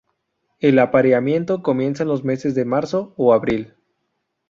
El 0.57 0.79
apareamiento 0.79 1.61
comienza 1.61 2.01
en 2.01 2.09
los 2.09 2.23
meses 2.23 2.55
de 2.55 2.65
marzo 2.65 3.13
o 3.17 3.33
abril. 3.35 3.75